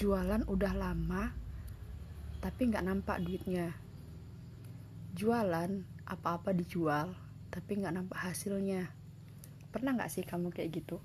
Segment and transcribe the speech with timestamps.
[0.00, 1.28] jualan udah lama
[2.40, 3.68] tapi nggak nampak duitnya.
[5.12, 7.12] Jualan apa-apa dijual
[7.52, 8.88] tapi nggak nampak hasilnya.
[9.68, 10.96] Pernah nggak sih kamu kayak gitu?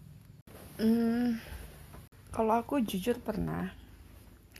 [0.79, 1.43] Hmm,
[2.31, 3.75] kalau aku jujur pernah.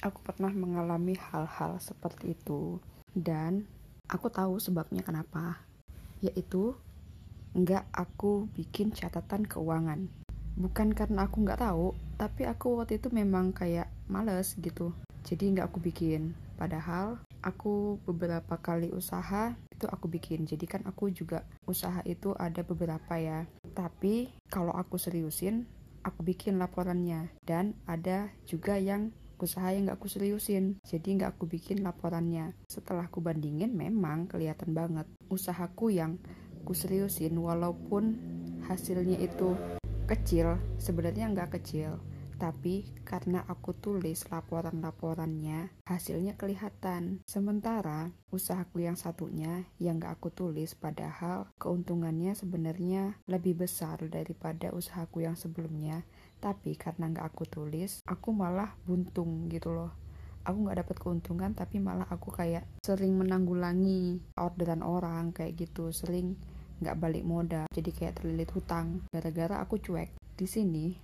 [0.04, 2.84] Aku pernah mengalami hal-hal seperti itu.
[3.16, 3.64] Dan
[4.12, 5.64] aku tahu sebabnya kenapa.
[6.20, 6.76] Yaitu
[7.56, 10.25] nggak aku bikin catatan keuangan
[10.55, 14.95] bukan karena aku nggak tahu tapi aku waktu itu memang kayak males gitu.
[15.28, 16.31] Jadi nggak aku bikin.
[16.55, 20.48] Padahal aku beberapa kali usaha itu aku bikin.
[20.48, 23.44] Jadi kan aku juga usaha itu ada beberapa ya.
[23.76, 25.68] Tapi kalau aku seriusin
[26.08, 27.36] aku bikin laporannya.
[27.44, 30.80] Dan ada juga yang usaha yang gak aku seriusin.
[30.88, 32.56] Jadi nggak aku bikin laporannya.
[32.72, 36.16] Setelah aku bandingin memang kelihatan banget usahaku yang
[36.64, 38.16] aku seriusin walaupun
[38.66, 39.53] hasilnya itu
[40.05, 41.98] kecil sebenarnya nggak kecil.
[42.36, 47.23] Tapi karena aku tulis laporan-laporannya hasilnya kelihatan.
[47.23, 55.23] Sementara usahaku yang satunya yang gak aku tulis padahal keuntungannya sebenarnya lebih besar daripada usahaku
[55.23, 56.03] yang sebelumnya.
[56.44, 59.95] Tapi karena gak aku tulis aku malah buntung gitu loh.
[60.45, 66.38] Aku nggak dapat keuntungan tapi malah aku kayak sering menanggulangi orderan orang kayak gitu sering
[66.84, 69.06] nggak balik modal jadi kayak terlilit hutang.
[69.12, 70.95] Gara-gara aku cuek di sini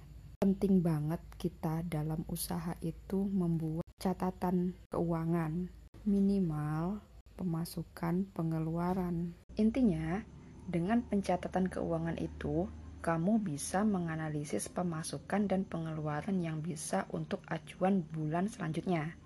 [0.41, 5.69] penting banget kita dalam usaha itu membuat catatan keuangan
[6.03, 6.97] minimal
[7.37, 9.37] pemasukan pengeluaran.
[9.57, 10.21] Intinya
[10.65, 12.65] dengan pencatatan keuangan itu
[13.01, 19.17] kamu bisa menganalisis pemasukan dan pengeluaran yang bisa untuk acuan bulan selanjutnya.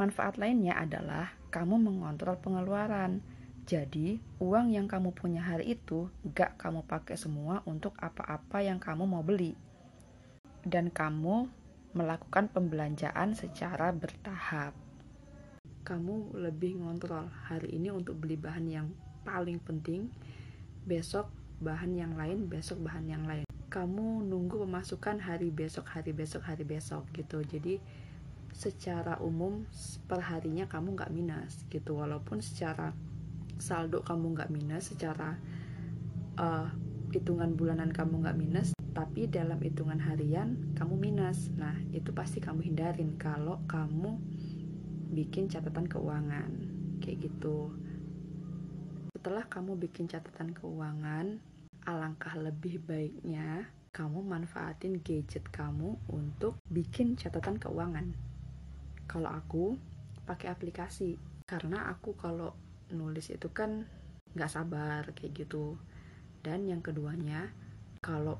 [0.00, 3.20] Manfaat lainnya adalah kamu mengontrol pengeluaran
[3.68, 9.04] jadi, uang yang kamu punya hari itu gak kamu pakai semua untuk apa-apa yang kamu
[9.04, 9.52] mau beli.
[10.64, 11.44] Dan kamu
[11.92, 14.72] melakukan pembelanjaan secara bertahap.
[15.84, 18.88] Kamu lebih ngontrol hari ini untuk beli bahan yang
[19.28, 20.08] paling penting,
[20.88, 21.28] besok
[21.60, 23.44] bahan yang lain, besok bahan yang lain.
[23.68, 27.44] Kamu nunggu pemasukan hari besok, hari besok, hari besok gitu.
[27.44, 27.84] Jadi
[28.56, 29.68] secara umum
[30.08, 32.96] perharinya kamu nggak minus gitu walaupun secara
[33.58, 35.38] saldo kamu nggak minus secara
[36.38, 36.70] uh,
[37.12, 41.54] hitungan bulanan kamu nggak minus tapi dalam hitungan harian kamu minus.
[41.54, 44.18] Nah itu pasti kamu hindarin kalau kamu
[45.14, 46.50] bikin catatan keuangan.
[46.98, 47.70] Kayak gitu.
[49.14, 51.38] Setelah kamu bikin catatan keuangan
[51.86, 58.12] alangkah lebih baiknya kamu manfaatin gadget kamu untuk bikin catatan keuangan.
[59.06, 59.78] Kalau aku
[60.26, 61.14] pakai aplikasi.
[61.48, 62.52] Karena aku kalau
[62.92, 63.84] nulis itu kan
[64.36, 65.76] nggak sabar kayak gitu.
[66.44, 67.50] Dan yang keduanya
[67.98, 68.38] kalau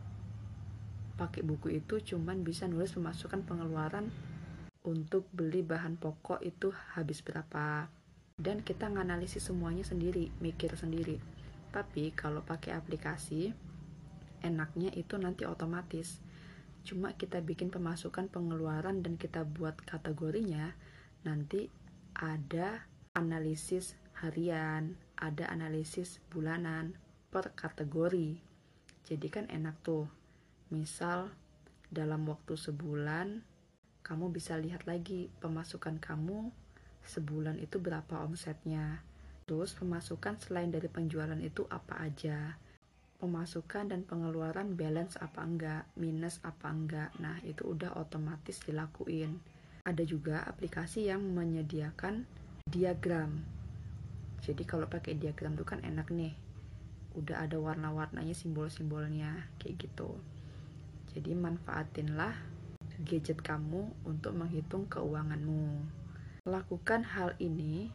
[1.18, 4.06] pakai buku itu cuman bisa nulis pemasukan pengeluaran
[4.86, 7.90] untuk beli bahan pokok itu habis berapa.
[8.38, 11.18] Dan kita nganalisis semuanya sendiri mikir sendiri.
[11.74, 13.50] Tapi kalau pakai aplikasi
[14.46, 16.22] enaknya itu nanti otomatis.
[16.86, 20.72] Cuma kita bikin pemasukan pengeluaran dan kita buat kategorinya
[21.26, 21.66] nanti
[22.14, 26.94] ada analisis harian, ada analisis bulanan
[27.30, 28.38] per kategori.
[29.06, 30.06] Jadi kan enak tuh.
[30.68, 31.32] Misal
[31.88, 33.40] dalam waktu sebulan
[34.04, 36.52] kamu bisa lihat lagi pemasukan kamu
[37.04, 39.00] sebulan itu berapa omsetnya.
[39.48, 42.60] Terus pemasukan selain dari penjualan itu apa aja.
[43.18, 47.10] Pemasukan dan pengeluaran balance apa enggak, minus apa enggak.
[47.18, 49.40] Nah, itu udah otomatis dilakuin.
[49.88, 52.28] Ada juga aplikasi yang menyediakan
[52.68, 53.57] diagram
[54.38, 56.34] jadi kalau pakai diagram tuh kan enak nih.
[57.18, 60.14] Udah ada warna-warnanya simbol-simbolnya kayak gitu.
[61.10, 62.34] Jadi manfaatinlah
[63.02, 65.82] gadget kamu untuk menghitung keuanganmu.
[66.46, 67.90] Lakukan hal ini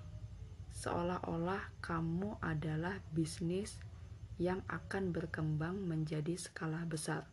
[0.75, 3.79] seolah-olah kamu adalah bisnis
[4.41, 7.29] yang akan berkembang menjadi skala besar.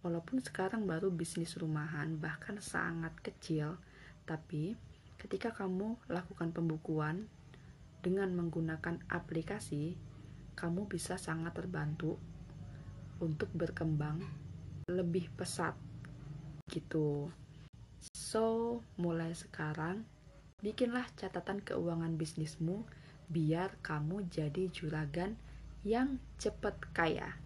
[0.00, 3.76] Walaupun sekarang baru bisnis rumahan bahkan sangat kecil
[4.24, 4.78] tapi
[5.20, 7.28] ketika kamu lakukan pembukuan
[8.00, 9.96] dengan menggunakan aplikasi,
[10.56, 12.16] kamu bisa sangat terbantu
[13.20, 14.20] untuk berkembang
[14.88, 15.76] lebih pesat
[16.72, 17.28] gitu.
[18.16, 20.08] So, mulai sekarang
[20.64, 22.88] bikinlah catatan keuangan bisnismu
[23.28, 25.36] biar kamu jadi juragan
[25.84, 27.36] yang cepat kaya.